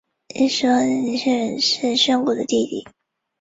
[0.33, 2.87] 一说李宣远是宣古的弟弟。